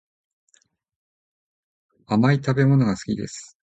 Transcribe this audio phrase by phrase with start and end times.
[2.07, 3.55] 甘い食べ物が好きです